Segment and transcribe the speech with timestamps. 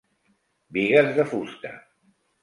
[0.77, 1.75] Bigues de fusta.